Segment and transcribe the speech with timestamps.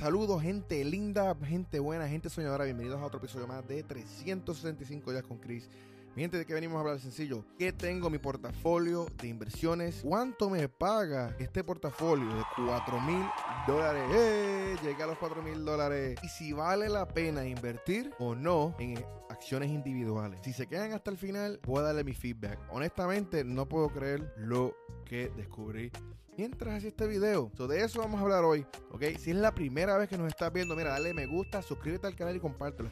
[0.00, 2.64] Saludos, gente linda, gente buena, gente soñadora.
[2.64, 5.68] Bienvenidos a otro episodio más de 365 días con Chris.
[6.16, 6.98] Mi gente, ¿de qué venimos a hablar?
[6.98, 7.44] Sencillo.
[7.56, 10.00] ¿Qué tengo mi portafolio de inversiones?
[10.02, 13.24] ¿Cuánto me paga este portafolio de 4 mil
[13.64, 14.02] dólares?
[14.12, 14.76] ¡Eh!
[14.82, 16.18] Llegué a los 4 mil dólares.
[16.24, 20.40] Y si vale la pena invertir o no en acciones individuales.
[20.42, 22.58] Si se quedan hasta el final, voy a darle mi feedback.
[22.72, 24.74] Honestamente, no puedo creer lo
[25.04, 25.92] que descubrí
[26.36, 27.52] mientras hacía este video.
[27.56, 29.04] So, de eso vamos a hablar hoy, ¿ok?
[29.16, 32.16] Si es la primera vez que nos estás viendo, mira, dale me gusta, suscríbete al
[32.16, 32.90] canal y compártelo.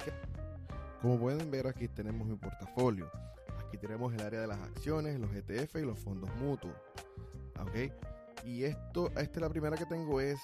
[1.00, 3.10] Como pueden ver, aquí tenemos mi portafolio.
[3.66, 6.74] Aquí tenemos el área de las acciones, los ETF y los fondos mutuos,
[7.60, 7.92] ¿ok?
[8.44, 10.40] Y esto, esta es la primera que tengo es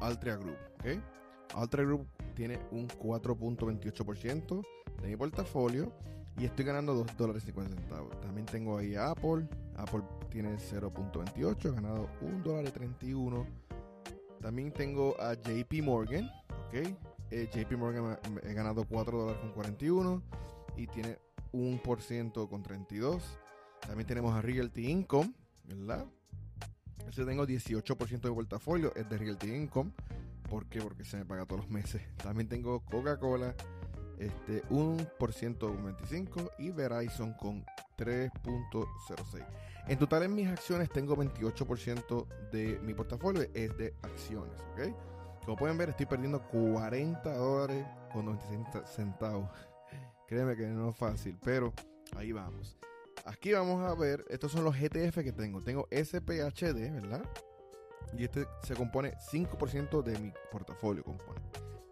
[0.00, 1.56] Altria Group, ¿ok?
[1.56, 4.64] Altria Group tiene un 4.28%
[5.02, 5.92] de mi portafolio
[6.38, 8.20] y estoy ganando 2 dólares 50 centavos.
[8.20, 9.46] También tengo ahí Apple.
[9.76, 13.46] Apple tiene 0.28, he ganado 1 dólar y 31.
[14.40, 16.30] También tengo a JP Morgan,
[16.68, 17.11] ¿ok?
[17.32, 20.22] Eh, JP Morgan he ganado 4 dólares con 41
[20.76, 21.16] y tiene
[21.54, 23.22] 1% con 32.
[23.80, 25.32] También tenemos a Realty Income,
[25.64, 26.04] ¿verdad?
[27.08, 29.92] Ese tengo 18% de portafolio, es de Realty Income.
[30.50, 30.82] ¿Por qué?
[30.82, 32.02] Porque se me paga todos los meses.
[32.22, 33.54] También tengo Coca-Cola,
[34.18, 37.64] este, 1% con 25 y Verizon con
[37.96, 39.42] 3.06.
[39.88, 45.11] En total en mis acciones tengo 28% de mi portafolio es de acciones, ¿ok?
[45.44, 49.48] Como pueden ver estoy perdiendo 40 dólares con 96 centavos.
[50.28, 51.72] Créeme que no es fácil, pero
[52.16, 52.76] ahí vamos.
[53.24, 55.60] Aquí vamos a ver, estos son los ETF que tengo.
[55.60, 57.22] Tengo SPHD, ¿verdad?
[58.16, 61.02] Y este se compone 5% de mi portafolio.
[61.02, 61.40] Compone.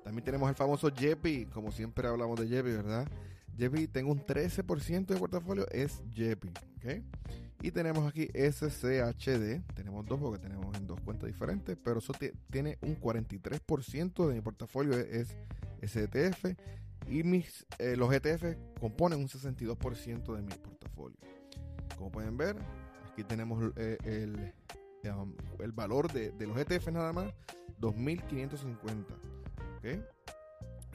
[0.05, 3.09] También tenemos el famoso JEPI, como siempre hablamos de JEPI, ¿verdad?
[3.56, 7.05] JEPI, tengo un 13% de portafolio, es JEPI, ¿ok?
[7.62, 12.14] Y tenemos aquí SCHD, tenemos dos porque tenemos en dos cuentas diferentes, pero eso
[12.50, 15.36] tiene un 43% de mi portafolio es
[15.83, 16.56] SETF
[17.06, 21.19] y mis, eh, los ETF componen un 62% de mi portafolio.
[21.97, 22.56] Como pueden ver,
[23.12, 24.54] aquí tenemos eh, el,
[25.10, 27.32] um, el, valor de, de los ETF nada más,
[27.81, 29.04] 2.550.
[29.82, 30.03] Ese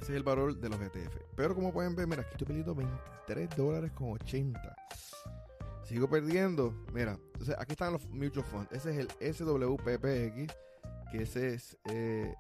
[0.02, 1.16] es el valor de los ETF.
[1.36, 4.76] Pero como pueden ver, mira, aquí estoy perdiendo 23 dólares con 80.
[5.86, 6.74] Sigo perdiendo.
[6.94, 8.72] Mira, entonces aquí están los mutual funds.
[8.72, 10.54] Ese es el SWPPX,
[11.12, 12.34] que ese es, eh,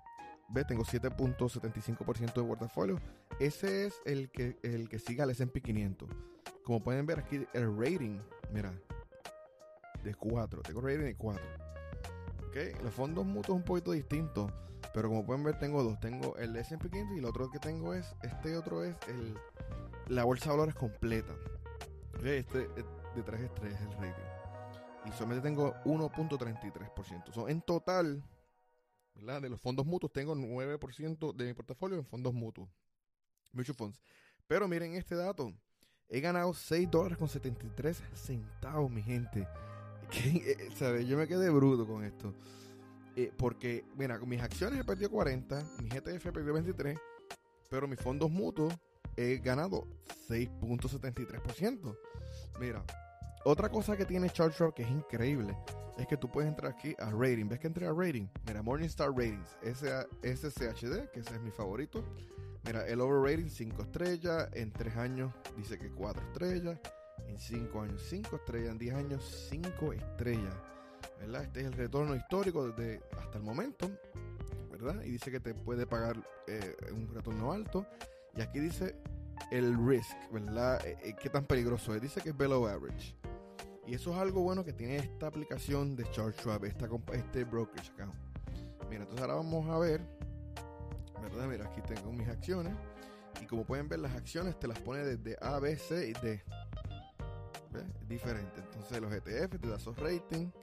[0.50, 3.00] ve, tengo 7.75% de portafolio.
[3.40, 6.10] Ese es el que, el que sigue al S&P 500.
[6.64, 8.20] Como pueden ver aquí, el rating,
[8.52, 8.74] mira,
[10.04, 10.64] de 4.
[10.64, 11.44] Tengo rating de 4.
[12.48, 14.52] Ok, los fondos mutuos un poquito distintos.
[14.92, 16.00] Pero como pueden ver, tengo dos.
[16.00, 19.36] Tengo el S&P 500 y el otro que tengo es, este otro es el,
[20.08, 21.34] la bolsa de valores completa.
[22.24, 22.70] Este
[23.16, 24.24] de tres estrellas el rating.
[25.06, 27.50] Y solamente tengo 1.33%.
[27.50, 28.24] en total,
[29.14, 29.42] ¿verdad?
[29.42, 32.70] de los fondos mutuos, tengo 9% de mi portafolio en fondos mutuos.
[33.52, 34.02] Mutual funds.
[34.48, 35.54] Pero miren este dato.
[36.08, 39.48] He ganado 6 dólares con 73 centavos, mi gente.
[40.24, 41.04] Eh, ¿Sabe?
[41.08, 42.32] Yo me quedé bruto con esto.
[43.16, 46.98] Eh, porque, mira, con mis acciones he perdido 40, mi GTF he perdido 23,
[47.70, 48.74] pero mis fondos mutuos
[49.18, 49.88] he ganado
[50.30, 51.98] 6.73%.
[52.60, 52.84] Mira,
[53.46, 55.56] otra cosa que tiene Chartshop que es increíble
[55.98, 57.48] es que tú puedes entrar aquí a rating.
[57.48, 58.28] ¿Ves que entré a rating?
[58.48, 62.04] Mira, Morningstar Ratings, SCHD, que ese es mi favorito.
[62.66, 66.80] Mira, el overrating 5 estrellas, en 3 años dice que 4 estrellas,
[67.28, 70.56] en 5 años 5 estrellas, en 10 años 5 estrellas.
[71.22, 73.90] Este es el retorno histórico desde hasta el momento,
[74.72, 75.02] ¿verdad?
[75.04, 76.18] Y dice que te puede pagar
[76.48, 77.86] eh, un retorno alto.
[78.36, 78.96] Y aquí dice
[79.52, 80.86] el risk, ¿verdad?
[80.86, 82.02] Eh, eh, ¿Qué tan peligroso es?
[82.02, 83.16] Dice que es below average.
[83.88, 87.92] Y eso es algo bueno que tiene esta aplicación de Charles Schwab, esta, este brokerage
[87.92, 88.16] account.
[88.90, 90.02] Mira, entonces ahora vamos a ver,
[91.22, 91.48] ¿verdad?
[91.48, 92.74] Mira, aquí tengo mis acciones.
[93.42, 96.42] Y como pueden ver, las acciones te las pone desde A, B, C y D.
[97.72, 97.84] ¿Ves?
[98.08, 98.62] Diferente.
[98.62, 100.54] Entonces los ETF te da esos ratings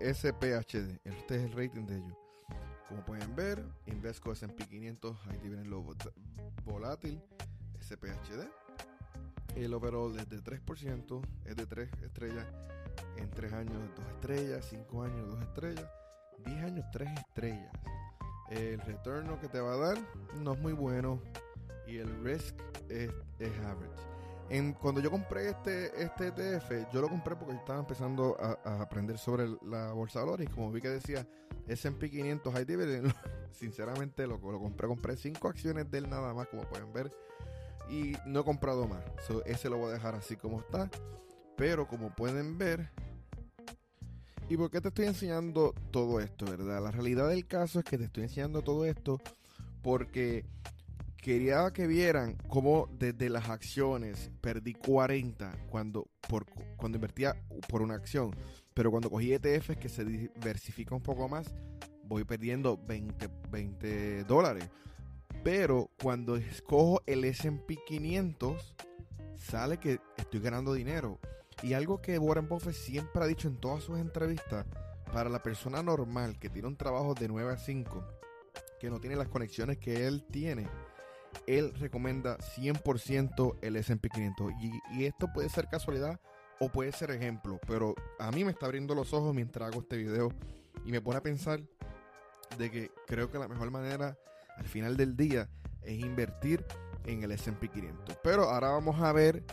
[0.00, 1.00] SPHD.
[1.04, 2.16] Este es el rating de ellos.
[2.88, 5.82] Como pueden ver, Invesco S&P 500 ahí viene lo
[6.64, 7.20] volátil
[7.80, 8.46] SPHD.
[9.56, 12.46] El overall es de 3%, es de 3 estrellas.
[13.16, 15.90] En 3 años 2 estrellas, 5 años 2 estrellas,
[16.44, 17.72] 10 años 3 estrellas.
[18.50, 19.98] El retorno que te va a dar
[20.42, 21.20] no es muy bueno
[21.86, 22.54] y el risk
[22.88, 24.14] es, es average
[24.80, 29.48] cuando yo compré este, este ETF, yo lo compré porque estaba empezando a, aprender sobre
[29.62, 30.50] la bolsa de valores.
[30.50, 31.26] Como vi que decía
[31.66, 33.12] SP 500 High Dividend,
[33.52, 34.86] sinceramente lo, lo compré.
[34.86, 37.10] Compré 5 acciones de él nada más, como pueden ver.
[37.90, 39.04] Y no he comprado más.
[39.44, 40.90] ese lo voy a dejar así como está.
[41.56, 42.90] Pero como pueden ver,
[44.48, 46.82] ¿Y por qué te estoy enseñando todo esto, verdad?
[46.82, 49.18] La realidad del caso es que te estoy enseñando todo esto
[49.80, 50.44] porque
[51.16, 56.44] quería que vieran cómo desde las acciones perdí 40 cuando, por,
[56.76, 57.34] cuando invertía
[57.68, 58.32] por una acción.
[58.74, 61.54] Pero cuando cogí ETFs que se diversifica un poco más,
[62.02, 64.68] voy perdiendo 20, 20 dólares.
[65.44, 68.74] Pero cuando escojo el SP 500,
[69.36, 71.20] sale que estoy ganando dinero.
[71.62, 74.64] Y algo que Warren Buffett siempre ha dicho en todas sus entrevistas,
[75.12, 78.04] para la persona normal que tiene un trabajo de 9 a 5,
[78.80, 80.66] que no tiene las conexiones que él tiene,
[81.46, 84.52] él recomienda 100% el S&P 500.
[84.96, 86.18] Y, esto puede ser casualidad
[86.58, 89.98] o puede ser ejemplo, pero a mí me está abriendo los ojos mientras hago este
[89.98, 90.32] video
[90.84, 91.60] y me pone a pensar
[92.56, 94.16] de que creo que la mejor manera
[94.56, 95.48] al final del día
[95.82, 96.64] es invertir
[97.04, 98.18] en el S&P 500.
[98.22, 99.44] Pero ahora vamos a ver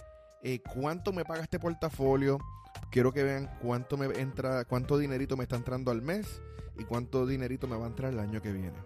[0.44, 2.40] eh, cuánto me paga este portafolio.
[2.92, 6.42] Quiero que vean cuánto me entra, cuánto dinerito me está entrando al mes
[6.78, 8.78] y cuánto dinerito me va a entrar el año que viene.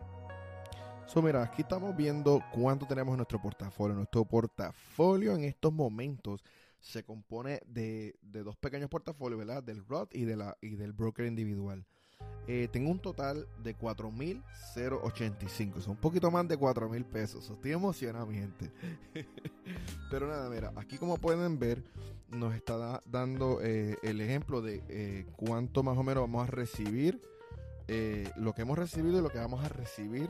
[1.08, 3.96] So, mira, aquí estamos viendo cuánto tenemos en nuestro portafolio.
[3.96, 6.44] Nuestro portafolio en estos momentos
[6.80, 9.64] se compone de, dos pequeños portafolios, ¿verdad?
[9.64, 11.86] Del Roth y, del broker individual.
[12.48, 15.82] Eh, tengo un total de 4.085.
[15.82, 17.50] Son un poquito más de 4.000 pesos.
[17.50, 18.72] Estoy emocionado, mi gente.
[20.12, 21.84] Pero nada, mira, aquí como pueden ver,
[22.30, 27.22] nos está dando eh, el ejemplo de eh, cuánto más o menos vamos a recibir.
[28.38, 30.30] lo que hemos recibido y lo que vamos a recibir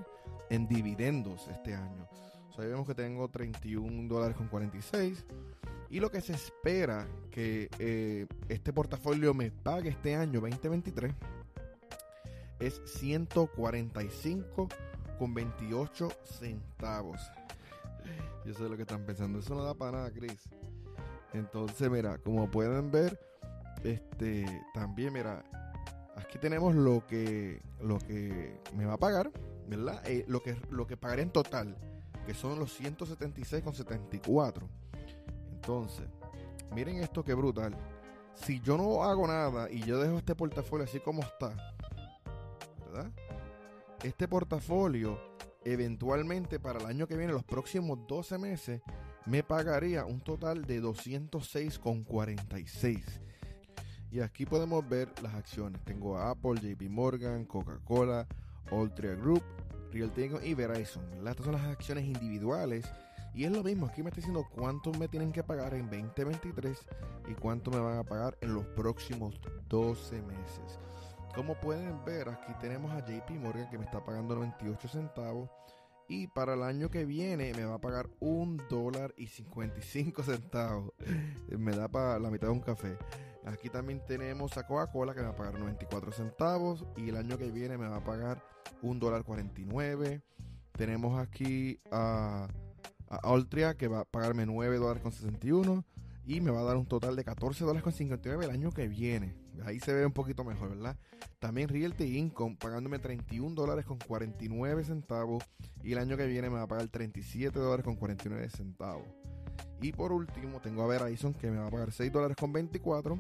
[0.50, 2.08] en dividendos este año.
[2.50, 5.26] O sea, vemos que tengo 31 dólares con 46.
[5.90, 11.14] Y lo que se espera que este portafolio me pague este año 2023
[12.66, 14.68] es 145
[15.18, 17.20] con 28 centavos.
[18.46, 19.40] Yo sé lo que están pensando.
[19.40, 20.50] Eso no da para nada, Chris.
[21.34, 23.20] Entonces, mira, como pueden ver,
[23.84, 25.44] este también, mira,
[26.16, 29.32] aquí tenemos lo que lo que me va a pagar
[29.68, 30.02] ¿verdad?
[30.06, 31.76] Eh, lo, que, lo que pagaré en total,
[32.26, 34.68] que son los 176,74.
[35.52, 36.06] Entonces,
[36.74, 37.76] miren esto que brutal.
[38.36, 41.75] Si yo no hago nada y yo dejo este portafolio así como está,
[42.96, 43.12] ¿verdad?
[44.04, 45.20] Este portafolio
[45.66, 48.82] eventualmente para el año que viene, los próximos 12 meses,
[49.26, 53.04] me pagaría un total de 206,46.
[54.12, 55.84] Y aquí podemos ver las acciones.
[55.84, 58.26] Tengo Apple, JP Morgan, Coca-Cola,
[58.72, 59.44] Altria Group,
[59.92, 61.04] Realty y Verizon.
[61.28, 62.86] Estas son las acciones individuales.
[63.34, 66.78] Y es lo mismo, aquí me está diciendo cuánto me tienen que pagar en 2023
[67.28, 70.80] y cuánto me van a pagar en los próximos 12 meses.
[71.36, 75.50] Como pueden ver, aquí tenemos a JP Morgan que me está pagando 98 centavos.
[76.08, 80.94] Y para el año que viene me va a pagar un dólar y 55 centavos.
[81.50, 82.98] me da para la mitad de un café.
[83.44, 87.38] Aquí también tenemos a Coca-Cola que me va a pagar 94 centavos y el año
[87.38, 88.42] que viene me va a pagar
[88.82, 90.22] un dólar 49.
[90.72, 92.48] Tenemos aquí a,
[93.10, 95.84] a Altria que va a pagarme 9 dólares con 61
[96.26, 98.88] y me va a dar un total de 14 dólares con 59 el año que
[98.88, 99.45] viene.
[99.64, 100.98] Ahí se ve un poquito mejor, ¿verdad?
[101.40, 105.44] También Realty Income pagándome 31 dólares con 49 centavos
[105.84, 109.08] y el año que viene me va a pagar 37 dólares con 49 centavos.
[109.82, 113.20] Y por último, tengo a Verizon que me va a pagar 6 dólares con 24.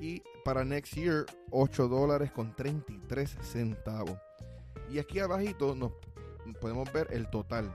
[0.00, 4.18] Y para next year, 8 dólares con 33 centavos.
[4.90, 5.92] Y aquí abajito nos
[6.60, 7.72] podemos ver el total.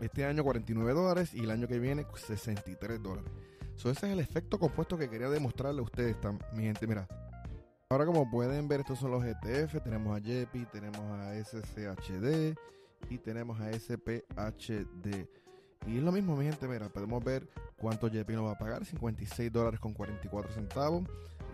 [0.00, 3.30] Este año 49 dólares y el año que viene 63 dólares.
[3.86, 6.16] Ese es el efecto compuesto que quería demostrarle a ustedes,
[6.52, 6.86] mi gente.
[6.86, 7.06] Mira,
[7.88, 9.80] ahora como pueden ver, estos son los ETF.
[9.84, 12.56] Tenemos a JEPI, tenemos a SCHD
[13.08, 15.28] y tenemos a SPHD.
[15.86, 18.84] Y es lo mismo, mi gente, mira, podemos ver cuánto JP nos va a pagar,
[18.84, 21.04] 56 dólares con 44 centavos,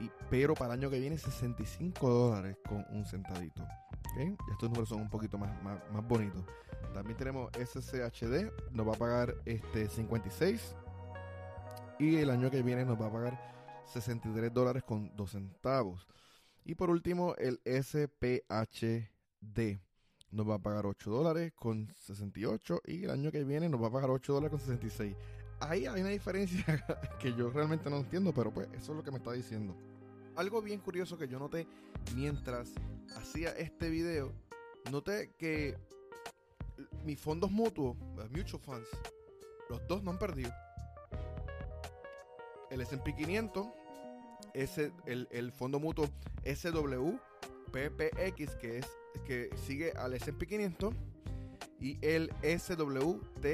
[0.01, 3.63] y, pero para el año que viene 65 dólares con un centavito.
[4.13, 4.35] ¿okay?
[4.51, 6.43] Estos números son un poquito más, más, más, bonitos.
[6.95, 10.75] También tenemos SCHD, nos va a pagar este 56
[11.99, 16.07] y el año que viene nos va a pagar 63 dólares con 2 centavos.
[16.65, 19.09] Y por último, el SPHD
[20.31, 23.89] nos va a pagar 8 dólares con 68 y el año que viene nos va
[23.89, 25.15] a pagar 8 dólares con 66.
[25.61, 26.65] Ahí hay una diferencia
[27.21, 29.77] que yo realmente no entiendo, pero pues eso es lo que me está diciendo.
[30.37, 31.69] Algo bien curioso que yo noté
[32.17, 32.73] mientras
[33.17, 34.33] hacía este video,
[34.91, 35.77] noté que
[37.05, 38.89] mis fondos mutuos, mutual funds,
[39.69, 40.51] los dos no han perdido.
[42.75, 43.69] El S&P 500,
[44.53, 46.09] ese, el, el fondo mutuo
[46.45, 47.17] SWPPX,
[48.57, 48.87] que es
[49.25, 50.93] que sigue al S&P 500
[51.79, 53.47] y el SWT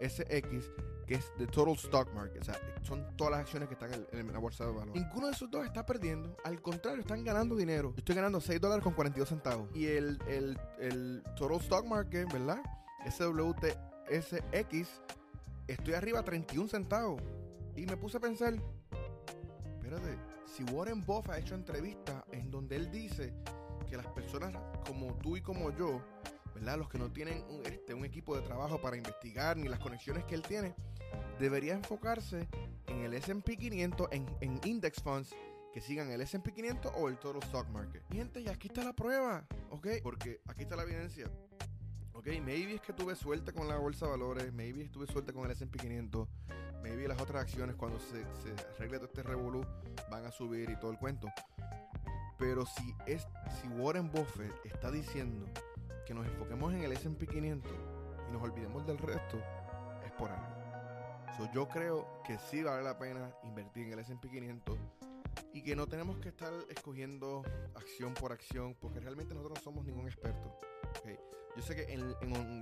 [0.00, 0.70] SX
[1.06, 2.42] que es The Total Stock Market.
[2.42, 4.94] O sea, son todas las acciones que están en, la bolsa de valores.
[4.94, 6.36] Ninguno de esos dos está perdiendo.
[6.44, 7.90] Al contrario, están ganando dinero.
[7.92, 9.68] Yo estoy ganando 6 dólares con 42 centavos.
[9.74, 12.60] Y el, el, el Total Stock Market, ¿verdad?
[13.08, 14.88] SWTSX,
[15.66, 17.22] estoy arriba a 31 centavos.
[17.78, 18.54] Y me puse a pensar,
[19.76, 23.32] espérate, si Warren Buffett ha hecho entrevistas en donde él dice
[23.88, 24.52] que las personas
[24.84, 26.02] como tú y como yo,
[26.56, 26.76] ¿verdad?
[26.76, 30.24] Los que no tienen un, este, un equipo de trabajo para investigar ni las conexiones
[30.24, 30.74] que él tiene,
[31.38, 32.48] debería enfocarse
[32.88, 35.32] en el SP 500, en, en index funds
[35.72, 38.02] que sigan el SP 500 o el Total Stock Market.
[38.10, 39.86] Gente, y aquí está la prueba, ¿ok?
[40.02, 41.30] Porque aquí está la evidencia.
[42.12, 45.44] Ok, maybe es que tuve suerte con la bolsa de valores, maybe tuve suerte con
[45.44, 46.28] el S&P 500,
[46.82, 49.64] maybe las otras acciones cuando se, se arregle todo este revolú
[50.10, 51.28] van a subir y todo el cuento.
[52.38, 53.26] Pero si, es,
[53.60, 55.46] si Warren Buffett está diciendo
[56.06, 57.72] que nos enfoquemos en el S&P 500
[58.28, 59.38] y nos olvidemos del resto,
[60.06, 60.46] es por algo.
[61.36, 64.78] So, yo creo que sí vale la pena invertir en el S&P 500
[65.52, 67.42] y que no tenemos que estar escogiendo
[67.74, 70.56] acción por acción porque realmente nosotros no somos ningún experto.
[71.58, 72.14] Yo sé que en,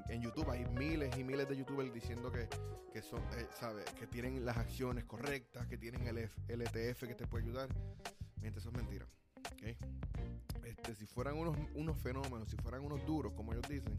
[0.09, 2.49] en, YouTube hay miles y miles de youtubers diciendo que,
[2.95, 3.85] que son, eh, ¿sabe?
[3.99, 7.69] que tienen las acciones correctas, que tienen el, el ETF que te puede ayudar.
[8.41, 9.07] Mientras eso es mentira.
[9.53, 9.77] Okay.
[10.65, 13.95] Este, si fueran unos, unos fenómenos, si fueran unos duros, como ellos dicen,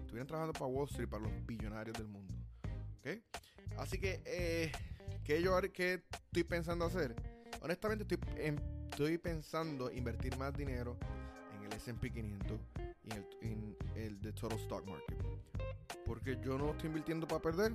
[0.00, 2.32] estuvieran trabajando para Wall Street, para los billonarios del mundo.
[3.00, 3.22] Okay.
[3.76, 4.72] Así que, eh,
[5.24, 7.14] ¿qué, yo, ¿qué estoy pensando hacer?
[7.60, 8.56] Honestamente, estoy,
[8.90, 10.96] estoy pensando invertir más dinero
[11.54, 12.58] en el SP 500
[14.38, 15.18] Total Stock Market.
[16.04, 17.72] Porque yo no estoy invirtiendo para perder.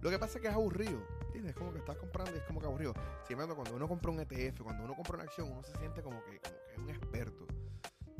[0.00, 1.00] Lo que pasa es que es aburrido.
[1.26, 1.50] ¿Entiendes?
[1.50, 2.94] Es como que estás comprando y es como que aburrido.
[3.26, 6.22] Siempre cuando uno compra un ETF, cuando uno compra una acción, uno se siente como
[6.24, 7.46] que, como que es un experto.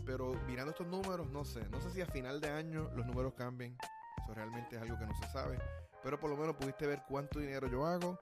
[0.04, 1.68] Pero mirando estos números, no sé.
[1.68, 3.76] No sé si a final de año los números cambien.
[4.22, 5.58] Eso realmente es algo que no se sabe.
[6.02, 8.18] Pero por lo menos pudiste ver cuánto dinero yo hago.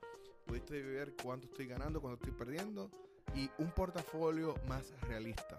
[0.46, 2.90] Pudiste ver cuánto estoy ganando, cuánto estoy perdiendo.
[3.34, 5.58] Y un portafolio más realista.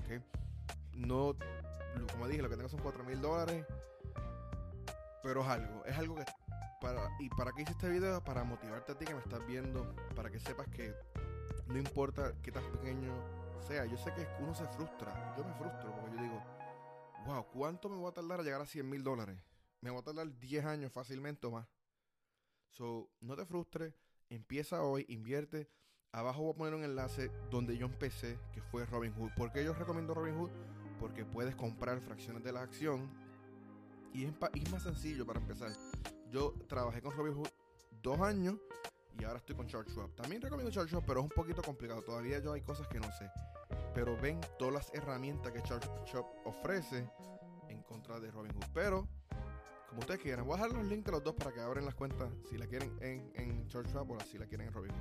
[0.00, 0.20] ¿okay?
[0.96, 1.36] No,
[2.12, 3.64] como dije, lo que tengo son 4 mil dólares.
[5.22, 6.24] Pero es algo, es algo que
[6.80, 9.94] para, y para qué hice este video, para motivarte a ti que me estás viendo,
[10.14, 10.94] para que sepas que
[11.66, 13.12] no importa qué tan pequeño
[13.66, 16.42] sea, yo sé que uno se frustra, yo me frustro porque yo digo,
[17.26, 19.36] wow, ¿cuánto me voy a tardar a llegar a 100 mil dólares?
[19.80, 21.66] Me voy a tardar 10 años fácilmente o más.
[22.70, 23.94] So, no te frustres,
[24.28, 25.68] empieza hoy, invierte.
[26.12, 29.32] Abajo voy a poner un enlace donde yo empecé, que fue Robinhood.
[29.36, 30.50] ¿Por qué yo recomiendo Robinhood?
[30.98, 33.08] Porque puedes comprar fracciones de la acción
[34.12, 35.70] y es, y es más sencillo para empezar.
[36.30, 37.48] Yo trabajé con Robinhood
[38.02, 38.56] dos años
[39.18, 40.10] y ahora estoy con Charles Schwab.
[40.14, 42.02] También recomiendo Charles Schwab, pero es un poquito complicado.
[42.02, 43.30] Todavía yo hay cosas que no sé.
[43.94, 47.10] Pero ven todas las herramientas que Charles Schwab ofrece
[47.68, 48.64] en contra de Robinhood.
[48.74, 49.08] Pero,
[49.88, 51.94] como ustedes quieran, voy a dejar los links de los dos para que abren las
[51.94, 54.98] cuentas si la quieren en, en Charles Schwab o si la quieren en Robinhood.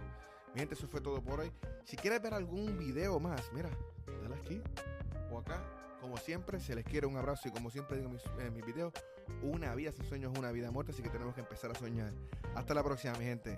[0.53, 1.51] Mi gente, eso fue todo por hoy.
[1.83, 3.69] Si quieres ver algún video más, mira,
[4.21, 4.61] dale aquí
[5.39, 5.61] acá.
[6.01, 8.65] Como siempre, se les quiere un abrazo y como siempre digo en mis, en mis
[8.65, 8.93] videos,
[9.41, 12.13] una vida sin sueños es una vida muerta, así que tenemos que empezar a soñar.
[12.53, 13.57] Hasta la próxima, mi gente.